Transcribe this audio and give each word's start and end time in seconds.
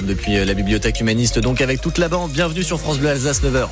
Depuis 0.00 0.42
la 0.42 0.54
bibliothèque 0.54 1.00
humaniste, 1.00 1.38
donc 1.38 1.60
avec 1.60 1.82
toute 1.82 1.98
la 1.98 2.08
bande. 2.08 2.30
Bienvenue 2.30 2.62
sur 2.62 2.80
France 2.80 2.98
Bleu 2.98 3.10
Alsace 3.10 3.42
9h. 3.42 3.68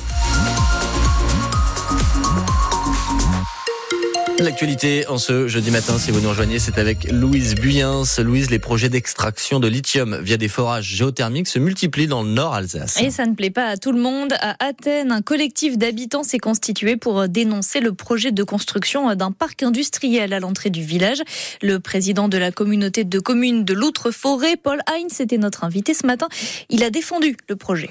L'actualité 4.41 5.07
en 5.07 5.19
ce 5.19 5.47
jeudi 5.47 5.69
matin, 5.69 5.99
si 5.99 6.09
vous 6.09 6.19
nous 6.19 6.29
rejoignez, 6.29 6.57
c'est 6.57 6.79
avec 6.79 7.11
Louise 7.11 7.53
Buyens. 7.53 8.01
Louise, 8.17 8.49
les 8.49 8.57
projets 8.57 8.89
d'extraction 8.89 9.59
de 9.59 9.67
lithium 9.67 10.19
via 10.19 10.35
des 10.35 10.47
forages 10.47 10.85
géothermiques 10.85 11.47
se 11.47 11.59
multiplient 11.59 12.07
dans 12.07 12.23
le 12.23 12.29
nord 12.29 12.55
Alsace. 12.55 12.99
Et 12.99 13.11
ça 13.11 13.27
ne 13.27 13.35
plaît 13.35 13.51
pas 13.51 13.67
à 13.67 13.77
tout 13.77 13.91
le 13.91 14.01
monde. 14.01 14.33
À 14.41 14.55
Athènes, 14.65 15.11
un 15.11 15.21
collectif 15.21 15.77
d'habitants 15.77 16.23
s'est 16.23 16.39
constitué 16.39 16.97
pour 16.97 17.27
dénoncer 17.27 17.81
le 17.81 17.93
projet 17.93 18.31
de 18.31 18.43
construction 18.43 19.13
d'un 19.13 19.31
parc 19.31 19.61
industriel 19.61 20.33
à 20.33 20.39
l'entrée 20.39 20.71
du 20.71 20.81
village. 20.81 21.21
Le 21.61 21.79
président 21.79 22.27
de 22.27 22.39
la 22.39 22.51
communauté 22.51 23.03
de 23.03 23.19
communes 23.19 23.63
de 23.63 23.75
l'Outre-Forêt, 23.75 24.57
Paul 24.57 24.79
Heinz, 24.87 25.21
était 25.21 25.37
notre 25.37 25.65
invité 25.65 25.93
ce 25.93 26.07
matin. 26.07 26.27
Il 26.69 26.83
a 26.83 26.89
défendu 26.89 27.37
le 27.47 27.55
projet. 27.55 27.89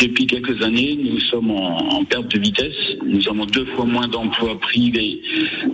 Depuis 0.00 0.26
quelques 0.26 0.60
années, 0.62 0.98
nous 1.00 1.20
sommes 1.20 1.50
en, 1.50 2.04
perte 2.04 2.28
de 2.34 2.40
vitesse. 2.40 2.74
Nous 3.06 3.28
avons 3.28 3.44
deux 3.46 3.66
fois 3.66 3.84
moins 3.84 4.08
d'emplois 4.08 4.58
privés 4.58 5.20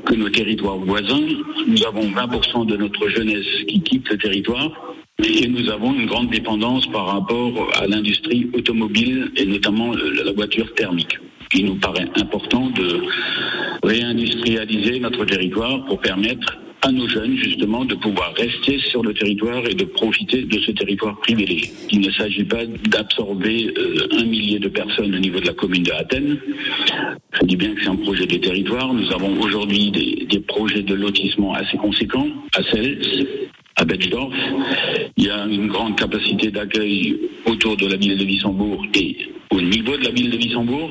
que 0.05 0.15
nos 0.15 0.29
territoires 0.29 0.77
voisins. 0.77 1.27
Nous 1.67 1.85
avons 1.87 2.11
20% 2.11 2.67
de 2.67 2.77
notre 2.77 3.09
jeunesse 3.09 3.47
qui 3.67 3.81
quitte 3.81 4.11
le 4.11 4.19
territoire. 4.19 4.71
Et 5.25 5.49
nous 5.49 5.71
avons 5.71 5.95
une 5.95 6.07
grande 6.07 6.31
dépendance 6.31 6.87
par 6.89 7.07
rapport 7.07 7.71
à 7.81 7.87
l'industrie 7.87 8.51
automobile 8.53 9.31
et 9.37 9.47
notamment 9.47 9.93
la 9.95 10.33
voiture 10.33 10.75
thermique. 10.75 11.19
Il 11.55 11.67
nous 11.67 11.77
paraît 11.77 12.09
important 12.17 12.69
de 12.71 13.01
réindustrialiser 13.83 15.01
notre 15.01 15.25
territoire 15.25 15.85
pour 15.87 16.01
permettre 16.01 16.59
à 16.83 16.93
nos 16.93 17.09
jeunes 17.09 17.37
justement 17.37 17.85
de 17.85 17.95
pouvoir 17.95 18.35
rester 18.35 18.79
sur 18.91 19.03
le 19.03 19.13
territoire 19.15 19.67
et 19.67 19.75
de 19.75 19.85
profiter 19.85 20.43
de 20.43 20.61
ce 20.61 20.71
territoire 20.73 21.19
privilégié. 21.21 21.71
Il 21.91 22.01
ne 22.01 22.11
s'agit 22.11 22.45
pas 22.45 22.65
d'absorber 22.67 23.73
euh, 23.77 24.07
un 24.19 24.25
millier 24.25 24.59
de 24.59 24.69
personnes 24.69 25.15
au 25.15 25.19
niveau 25.19 25.41
de 25.41 25.47
la 25.47 25.55
commune 25.55 25.83
de 25.83 25.93
Athènes. 25.93 26.39
Je 27.33 27.47
dis 27.47 27.57
bien 27.57 27.75
que 27.75 27.83
c'est 27.83 27.89
un 27.89 27.97
projet 27.97 28.27
de 28.27 28.37
territoire. 28.37 28.93
Nous 28.93 29.11
avons 29.13 29.41
aujourd'hui 29.41 29.91
des, 29.91 30.27
des, 30.29 30.41
projets 30.41 30.83
de 30.83 30.95
lotissement 30.95 31.53
assez 31.55 31.77
conséquents 31.77 32.29
à 32.55 32.63
Cels, 32.71 32.99
à 33.77 33.85
Betzdorf. 33.85 34.35
Il 35.17 35.25
y 35.25 35.31
a 35.31 35.47
une 35.47 35.67
grande 35.69 35.97
capacité 35.97 36.51
d'accueil 36.51 37.19
autour 37.47 37.77
de 37.77 37.87
la 37.87 37.97
ville 37.97 38.17
de 38.17 38.25
Wissembourg 38.25 38.87
et 38.95 39.17
au 39.51 39.61
niveau 39.61 39.97
de 39.97 40.05
la 40.05 40.11
ville 40.11 40.31
de 40.31 40.37
Wissembourg. 40.37 40.91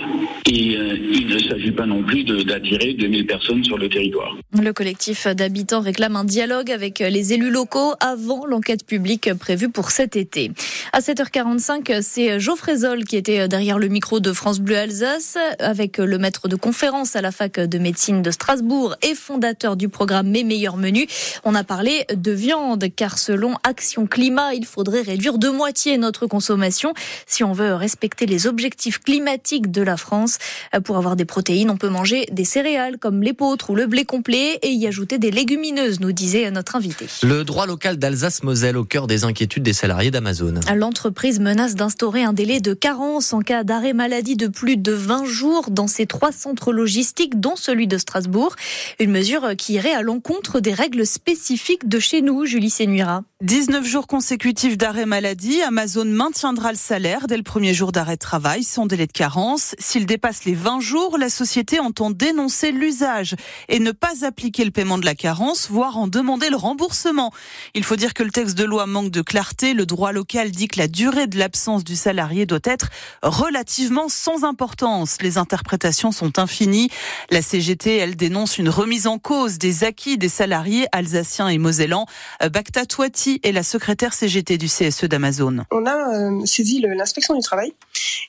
Et 0.50 0.76
euh, 0.76 0.98
il 1.12 1.28
ne 1.28 1.40
s'agit 1.40 1.72
pas 1.72 1.86
non 1.86 2.04
plus 2.04 2.24
d'attirer 2.24 2.94
2000 2.94 3.26
personnes 3.26 3.64
sur 3.64 3.78
le 3.78 3.90
territoire. 3.90 4.36
Le 4.60 4.72
collectif 4.74 5.28
d'habitants 5.28 5.82
réclame 5.82 6.16
un 6.16 6.24
dialogue 6.24 6.72
avec 6.72 7.00
les 7.00 7.34
élus 7.34 7.52
locaux 7.52 7.94
avant 8.00 8.46
l'enquête 8.46 8.86
publique 8.86 9.34
prévue 9.34 9.70
pour 9.70 9.92
cet 9.92 10.16
été. 10.16 10.52
À 10.94 11.00
7h45, 11.00 12.02
c'est 12.02 12.40
Geoffrey 12.40 12.78
Zoll 12.78 13.04
qui 13.04 13.18
était 13.18 13.48
derrière 13.48 13.78
le 13.78 13.88
micro 13.88 14.20
de 14.20 14.32
France 14.34 14.60
Bleu 14.60 14.78
Alsace 14.78 15.38
avec 15.60 15.98
le 15.98 16.18
maître 16.18 16.48
de 16.48 16.56
conférence 16.56 17.16
à 17.16 17.22
la 17.22 17.32
fac 17.32 17.60
de 17.60 17.78
médecine 17.78 18.22
de 18.22 18.32
Strasbourg 18.32 18.96
et 19.02 19.14
fondateur 19.16 19.76
du 19.76 19.90
programme 19.90 20.30
Mes 20.30 20.44
meilleurs 20.44 20.78
menus. 20.78 21.08
On 21.44 21.56
a 21.56 21.64
parlé 21.64 22.06
de 22.14 22.32
viande 22.32 22.86
car 22.96 23.18
selon 23.18 23.56
Action 23.64 24.08
Climat, 24.08 24.54
il 24.54 24.66
faudrait 24.66 25.02
réduire 25.02 25.38
de 25.38 25.50
moitié 25.50 25.98
notre 25.98 26.28
consommation 26.28 26.94
si 27.26 27.44
on 27.44 27.54
veut 27.54 27.74
respecter 27.74 28.26
les 28.26 28.47
objectifs 28.48 29.00
climatiques 29.00 29.72
de 29.72 29.82
la 29.82 29.98
France. 29.98 30.38
Pour 30.84 30.98
avoir 30.98 31.16
des 31.16 31.26
protéines, 31.26 31.70
on 31.70 31.78
peut 31.78 31.90
manger 31.90 32.26
des 32.32 32.46
céréales 32.46 32.98
comme 32.98 33.22
l'épeautre 33.22 33.70
ou 33.70 33.76
le 33.76 33.86
blé 33.86 34.06
complet 34.06 34.60
et 34.62 34.70
y 34.70 34.88
ajouter 34.88 35.18
des 35.18 35.32
légumineuses, 35.32 36.00
nous 36.00 36.12
disait 36.12 36.50
notre 36.52 36.76
invité. 36.76 37.08
Le 37.24 37.44
droit 37.44 37.66
local 37.66 37.98
d'Alsace-Moselle 37.98 38.78
au 38.78 38.86
cœur 38.86 39.08
des 39.08 39.24
inquiétudes 39.24 39.64
des 39.64 39.74
salariés 39.74 40.12
d'Amazon. 40.12 40.56
L'entreprise 40.76 41.40
menace 41.40 41.76
d'instaurer 41.76 42.24
un 42.24 42.34
délai 42.34 42.60
de 42.60 42.74
carence 42.74 43.34
en 43.34 43.42
cas 43.42 43.64
d'arrêt 43.64 43.94
maladie 43.94 44.36
de 44.36 44.48
plus 44.48 44.78
de 44.78 44.92
20 44.92 45.26
jours 45.26 45.70
dans 45.70 45.88
ses 45.88 46.06
trois 46.06 46.32
centres 46.32 46.72
logistiques, 46.72 47.40
dont 47.40 47.56
celui 47.56 47.88
de 47.88 47.98
Strasbourg. 47.98 48.56
Une 49.00 49.12
mesure 49.12 49.56
qui 49.58 49.74
irait 49.74 49.94
à 49.94 50.02
l'encontre 50.02 50.60
des 50.60 50.74
règles 50.74 51.06
spécifiques 51.06 51.88
de 51.88 52.00
chez 52.00 52.22
nous, 52.22 52.46
Julie 52.46 52.70
Sénuira. 52.70 53.24
19 53.44 53.86
jours 53.86 54.08
consécutifs 54.08 54.78
d'arrêt 54.78 55.06
maladie, 55.06 55.62
Amazon 55.62 56.06
maintiendra 56.06 56.72
le 56.72 56.78
salaire 56.78 57.28
dès 57.28 57.38
le 57.38 57.44
premier 57.44 57.74
jour 57.74 57.92
d'arrêt 57.92 58.16
de 58.16 58.20
travail 58.20 58.37
sans 58.62 58.86
délai 58.86 59.08
de 59.08 59.12
carence. 59.12 59.76
S'il 59.80 60.06
dépasse 60.06 60.46
les 60.46 60.54
20 60.54 60.80
jours, 60.80 61.18
la 61.18 61.30
société 61.30 61.80
entend 61.80 62.12
dénoncer 62.12 62.72
l'usage 62.72 63.36
et 63.70 63.80
ne 63.80 63.92
pas 63.92 64.26
appliquer 64.26 64.66
le 64.66 64.72
paiement 64.72 64.98
de 64.98 65.06
la 65.06 65.16
carence, 65.16 65.70
voire 65.70 65.98
en 65.98 66.08
demander 66.08 66.50
le 66.50 66.56
remboursement. 66.56 67.32
Il 67.74 67.84
faut 67.84 67.96
dire 67.96 68.14
que 68.14 68.24
le 68.24 68.32
texte 68.32 68.58
de 68.58 68.64
loi 68.64 68.86
manque 68.86 69.10
de 69.10 69.22
clarté. 69.22 69.74
Le 69.74 69.86
droit 69.86 70.12
local 70.12 70.52
dit 70.52 70.68
que 70.68 70.80
la 70.80 70.88
durée 70.88 71.28
de 71.28 71.38
l'absence 71.38 71.84
du 71.84 71.96
salarié 71.96 72.46
doit 72.46 72.60
être 72.64 72.90
relativement 73.24 74.10
sans 74.10 74.44
importance. 74.44 75.22
Les 75.22 75.38
interprétations 75.38 76.12
sont 76.12 76.40
infinies. 76.40 76.90
La 77.32 77.42
CGT, 77.42 77.98
elle 77.98 78.16
dénonce 78.16 78.58
une 78.58 78.70
remise 78.70 79.08
en 79.08 79.18
cause 79.20 79.58
des 79.58 79.84
acquis 79.84 80.18
des 80.18 80.30
salariés 80.30 80.86
alsaciens 80.92 81.48
et 81.48 81.58
mosellans. 81.58 82.06
Bacta 82.42 82.84
est 83.44 83.52
la 83.52 83.64
secrétaire 83.64 84.14
CGT 84.14 84.58
du 84.58 84.68
CSE 84.68 85.06
d'Amazon. 85.06 85.66
On 85.72 85.86
a 85.86 86.14
euh, 86.14 86.46
saisi 86.46 86.82
l'inspection 86.82 87.36
du 87.36 87.42
travail 87.42 87.74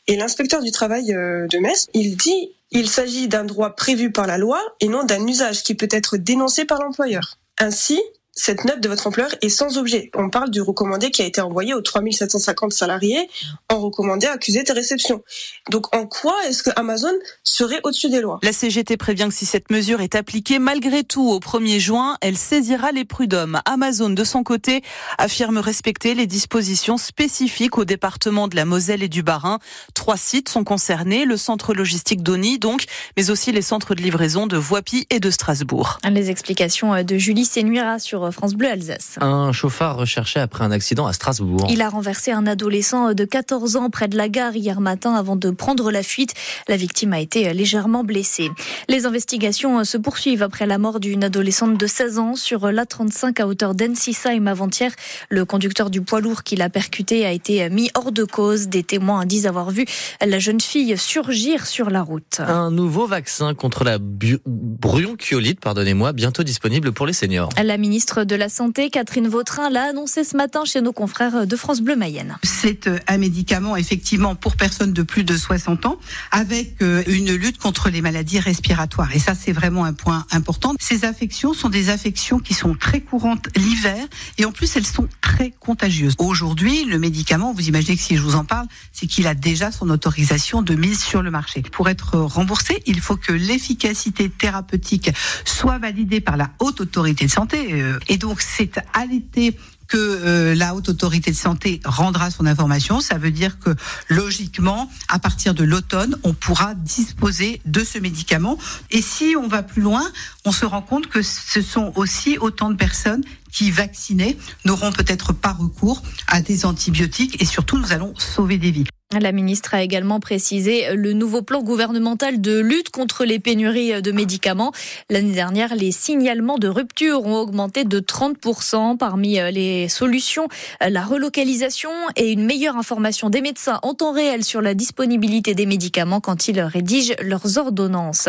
et 0.07 0.17
l'inspecteur 0.17 0.63
du 0.63 0.71
travail 0.71 1.13
euh, 1.13 1.47
de 1.49 1.59
Metz, 1.59 1.89
il 1.95 2.17
dit 2.17 2.53
il 2.71 2.89
s'agit 2.89 3.29
d'un 3.29 3.45
droit 3.45 3.71
prévu 3.71 4.13
par 4.13 4.27
la 4.27 4.39
loi 4.39 4.61
et 4.81 4.89
non 4.89 5.05
d'un 5.05 5.27
usage 5.27 5.63
qui 5.63 5.75
peut 5.75 5.89
être 5.91 6.17
dénoncé 6.17 6.65
par 6.65 6.83
l'employeur. 6.83 7.39
Ainsi, 7.59 8.01
cette 8.39 8.65
note 8.65 8.81
de 8.81 8.89
votre 8.89 9.09
employeur 9.09 9.35
est 9.43 9.49
sans 9.49 9.79
objet. 9.79 10.13
On 10.15 10.31
parle 10.31 10.51
du 10.51 10.63
recommandé 10.63 11.11
qui 11.11 11.23
a 11.23 11.25
été 11.25 11.41
envoyé 11.41 11.75
aux 11.75 11.81
3750 11.81 12.73
salariés 12.73 13.29
en 13.69 13.81
recommandé 13.81 14.29
accusé 14.29 14.63
de 14.63 14.73
réception. 14.73 15.25
Donc 15.71 15.93
en 15.95 16.07
quoi 16.07 16.37
est-ce 16.47 16.63
que 16.63 16.71
Amazon 16.77 17.13
serait 17.43 17.81
au-dessus 17.83 18.11
des 18.11 18.21
lois? 18.21 18.39
La 18.45 18.53
CGT 18.53 18.97
prévient 18.97 19.27
que 19.29 19.35
si 19.35 19.45
cette 19.45 19.73
mesure 19.73 20.01
est 20.01 20.15
appliquée 20.15 20.61
malgré 20.61 21.03
tout 21.03 21.29
au 21.29 21.41
1er 21.41 21.81
juin, 21.81 22.17
elle 22.21 22.37
saisira 22.37 22.93
les 22.93 23.05
prud'hommes. 23.05 23.61
Amazon, 23.65 24.09
de 24.09 24.23
son 24.23 24.45
côté, 24.45 24.83
affirme 25.19 25.59
respecter 25.59 26.15
les 26.15 26.29
dispositions 26.29 26.97
spécifiques 26.97 27.77
au 27.77 27.85
département 27.85 28.47
de 28.47 28.55
la 28.55 28.65
Moselle 28.65 29.03
et 29.03 29.09
du 29.09 29.25
Bas-Rhin. 29.25 29.59
Trois 29.95 30.17
sites 30.17 30.49
sont 30.49 30.63
concernés, 30.63 31.25
le 31.25 31.37
centre 31.37 31.75
logistique 31.75 32.23
d'Oni 32.23 32.61
donc, 32.61 32.85
mais 33.17 33.31
aussi 33.31 33.51
les 33.51 33.63
centres 33.63 33.97
de 33.97 34.01
livraison 34.01 34.47
de 34.47 34.57
Voipy 34.57 35.09
et 35.11 35.19
de 35.19 35.31
Strasbourg. 35.33 35.99
Les 36.09 36.31
explications 36.31 37.03
de 37.03 37.19
Julie 37.19 37.45
Sénuira 37.45 37.99
sur 37.99 38.28
France 38.31 38.55
Bleu 38.55 38.71
Alsace. 38.71 39.17
Un 39.21 39.53
chauffard 39.53 39.97
recherché 39.97 40.41
après 40.41 40.65
un 40.65 40.71
accident 40.71 41.07
à 41.07 41.13
Strasbourg. 41.13 41.67
Il 41.71 41.83
a 41.83 41.89
renversé 41.89 42.31
un 42.31 42.47
adolescent 42.47 43.15
de 43.15 43.25
14 43.25 43.77
ans 43.77 43.91
près 43.91 44.09
de 44.09 44.17
la 44.17 44.29
gare 44.29 44.57
hier 44.57 44.81
matin 44.81 45.15
avant 45.15 45.37
de 45.37 45.51
prendre 45.51 45.91
la 45.91 46.03
fuite. 46.03 46.35
La 46.69 46.77
victime 46.77 47.13
a 47.13 47.21
été 47.21 47.53
légèrement 47.53 48.05
blessée. 48.05 48.51
Les 48.89 49.07
investigations 49.07 49.85
se 49.85 49.97
poursuivent 49.97 50.43
après 50.43 50.67
la 50.67 50.79
mort 50.79 51.01
d'une 51.01 51.25
adolescente 51.25 51.79
de 51.79 51.87
16 51.87 52.19
ans 52.19 52.35
sur 52.35 52.67
l'A35 52.67 53.41
à 53.41 53.47
hauteur 53.47 53.75
d'Ensisheim 53.75 54.47
avant-hier. 54.47 54.93
Le 55.29 55.45
conducteur 55.45 55.91
du 55.91 56.01
poids 56.01 56.21
lourd 56.21 56.43
qui 56.43 56.57
l'a 56.57 56.71
percuté 56.71 57.27
a 57.27 57.33
été 57.33 57.69
mis 57.71 57.91
hors 57.95 58.13
de 58.13 58.25
cause. 58.25 58.69
Des 58.69 58.83
témoins 58.83 59.27
disent 59.27 59.47
avoir 59.47 59.71
vu 59.71 59.85
la 60.25 60.39
jeune 60.39 60.61
fille 60.61 60.97
surgir 60.97 61.67
sur 61.67 61.91
la 61.91 62.03
route. 62.03 62.41
Un 62.41 62.71
nouveau 62.71 63.07
vaccin 63.07 63.55
contre 63.55 63.85
la 63.85 63.99
bronchiolite, 64.01 65.61
pardonnez-moi, 65.61 66.13
bientôt 66.13 66.43
disponible 66.43 66.93
pour 66.93 67.07
les 67.07 67.13
seniors. 67.13 67.51
La 67.63 67.77
ministre 67.77 68.08
de 68.17 68.35
la 68.35 68.49
Santé, 68.49 68.89
Catherine 68.89 69.29
Vautrin, 69.29 69.69
l'a 69.69 69.91
annoncé 69.91 70.25
ce 70.25 70.37
matin 70.37 70.65
chez 70.65 70.81
nos 70.81 70.93
confrères 70.93 71.47
de 71.47 71.57
France 71.57 71.83
Bleu 71.83 71.95
Mayenne. 71.95 72.39
C'est 72.43 72.87
euh, 72.87 72.99
un 73.07 73.19
médicament 73.19 73.77
effectivement 73.77 74.35
pour 74.35 74.57
personnes 74.57 74.95
de 74.95 75.03
plus 75.03 75.25
de 75.25 75.37
60 75.37 75.85
ans 75.85 75.99
avec 76.31 76.81
euh, 76.81 77.03
une 77.07 77.35
lutte 77.35 77.59
contre 77.59 77.91
les 77.91 78.01
maladies 78.01 78.41
respiratoires. 78.41 79.15
Et 79.15 79.19
ça, 79.19 79.35
c'est 79.35 79.53
vraiment 79.53 79.85
un 79.85 79.93
point 79.93 80.25
important. 80.31 80.75
Ces 80.81 81.05
affections 81.05 81.53
sont 81.53 81.69
des 81.69 81.91
affections 81.91 82.39
qui 82.39 82.55
sont 82.55 82.75
très 82.75 83.03
courantes 83.03 83.49
l'hiver 83.57 84.07
et 84.39 84.47
en 84.47 84.53
plus, 84.53 84.75
elles 84.77 84.87
sont 84.87 85.09
très 85.21 85.51
contagieuses. 85.51 86.15
Aujourd'hui, 86.19 86.85
le 86.85 86.99
médicament, 86.99 87.53
vous 87.53 87.69
imaginez 87.69 87.97
que 87.97 88.03
si 88.03 88.17
je 88.17 88.23
vous 88.23 88.37
en 88.37 88.45
parle, 88.45 88.67
c'est 88.93 89.07
qu'il 89.07 89.27
a 89.27 89.35
déjà 89.35 89.71
son 89.71 89.91
autorisation 89.91 90.63
de 90.63 90.75
mise 90.75 91.03
sur 91.03 91.23
le 91.23 91.31
marché. 91.31 91.63
Pour 91.63 91.91
être 91.91 92.17
remboursé, 92.17 92.83
il 92.87 93.01
faut 93.01 93.17
que 93.17 93.33
l'efficacité 93.33 94.31
thérapeutique 94.31 95.11
soit 95.45 95.79
validée 95.79 96.21
par 96.21 96.39
la 96.39 96.51
haute 96.59 96.81
autorité 96.81 97.27
de 97.27 97.31
santé. 97.31 97.85
Et 98.09 98.17
donc 98.17 98.41
c'est 98.41 98.79
à 98.95 99.07
l'été 99.07 99.57
que 99.89 99.97
euh, 99.97 100.55
la 100.55 100.75
haute 100.75 100.91
autorité 100.91 101.31
de 101.31 101.37
santé 101.37 101.81
rendra 101.85 102.31
son 102.31 102.47
information. 102.47 103.01
Ça 103.01 103.19
veut 103.19 103.31
dire 103.31 103.59
que 103.59 103.75
logiquement, 104.09 104.91
à 105.09 105.19
partir 105.19 105.55
de 105.55 105.65
l'automne, 105.65 106.17
on 106.23 106.35
pourra 106.35 106.75
disposer 106.75 107.61
de 107.65 107.83
ce 107.83 107.99
médicament. 107.99 108.59
Et 108.91 109.03
si 109.03 109.35
on 109.37 109.49
va 109.49 109.63
plus 109.63 109.83
loin, 109.83 110.07
on 110.45 110.53
se 110.53 110.67
rend 110.67 110.83
compte 110.83 111.09
que 111.09 111.23
ce 111.23 111.63
sont 111.63 111.93
aussi 111.97 112.39
autant 112.39 112.71
de 112.71 112.77
personnes 112.77 113.25
qui, 113.51 113.71
vaccinées, 113.71 114.39
n'auront 114.67 114.93
peut-être 114.93 115.33
pas 115.33 115.53
recours 115.53 116.03
à 116.27 116.43
des 116.43 116.67
antibiotiques 116.67 117.41
et 117.43 117.47
surtout, 117.47 117.79
nous 117.79 117.93
allons 117.93 118.13
sauver 118.17 118.59
des 118.59 118.71
vies. 118.71 118.85
La 119.19 119.33
ministre 119.33 119.73
a 119.73 119.83
également 119.83 120.21
précisé 120.21 120.95
le 120.95 121.15
nouveau 121.15 121.41
plan 121.41 121.63
gouvernemental 121.63 122.43
de 122.43 122.59
lutte 122.61 122.91
contre 122.91 123.25
les 123.25 123.39
pénuries 123.39 124.03
de 124.03 124.13
médicaments. 124.13 124.71
L'année 125.09 125.33
dernière, 125.33 125.75
les 125.75 125.93
signalements 125.93 126.59
de 126.59 126.69
rupture 126.69 127.25
ont 127.25 127.37
augmenté 127.37 127.85
de 127.85 128.01
30%. 128.01 128.99
Parmi 128.99 129.39
les 129.51 129.89
solutions, 129.89 130.49
la 130.87 131.03
relocalisation 131.03 131.89
et 132.17 132.33
une 132.33 132.45
meilleure 132.45 132.77
information 132.77 133.31
des 133.31 133.41
médecins 133.41 133.79
en 133.83 133.95
temps 133.95 134.13
réel 134.13 134.45
sur 134.45 134.61
la 134.61 134.75
disponibilité 134.75 135.55
des 135.55 135.65
médicaments 135.65 136.21
quand 136.21 136.47
ils 136.47 136.61
rédigent 136.61 137.15
leurs 137.23 137.57
ordonnances. 137.57 138.29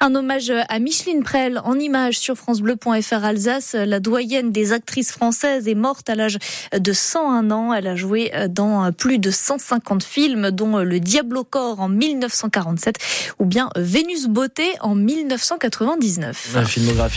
Un 0.00 0.14
hommage 0.14 0.50
à 0.70 0.78
Micheline 0.78 1.22
Prel 1.22 1.60
en 1.64 1.78
image 1.78 2.18
sur 2.18 2.36
francebleu.fr 2.36 3.24
Alsace. 3.24 3.74
La 3.74 4.00
doyenne 4.00 4.52
des 4.52 4.72
actrices 4.72 5.12
françaises 5.12 5.68
est 5.68 5.74
morte 5.74 6.08
à 6.08 6.14
l'âge 6.14 6.38
de 6.72 6.92
101 6.94 7.50
ans. 7.50 7.74
Elle 7.74 7.88
a 7.88 7.94
joué 7.94 8.32
dans 8.48 8.90
plus 8.90 9.18
de 9.18 9.30
150 9.30 10.02
films 10.02 10.13
films 10.14 10.52
dont 10.52 10.78
Le 10.78 11.00
Diable 11.00 11.36
au 11.36 11.42
corps 11.42 11.80
en 11.80 11.88
1947 11.88 12.98
ou 13.40 13.46
bien 13.46 13.68
Vénus 13.74 14.28
Beauté 14.28 14.64
en 14.80 14.94
1999. 14.94 16.54
Un 16.54 16.64
filmographie 16.64 17.12